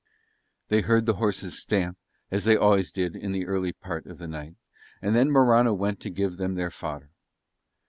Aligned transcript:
They 0.69 0.81
heard 0.81 1.05
the 1.05 1.17
horses 1.17 1.61
stamp 1.61 1.95
as 2.31 2.43
they 2.43 2.57
always 2.57 2.91
did 2.91 3.15
in 3.15 3.33
the 3.33 3.45
early 3.45 3.71
part 3.71 4.07
of 4.07 4.17
the 4.17 4.27
night; 4.27 4.55
and 4.99 5.15
then 5.15 5.29
Morano 5.29 5.75
went 5.75 5.99
to 5.99 6.09
give 6.09 6.37
them 6.37 6.55
their 6.55 6.71
fodder. 6.71 7.11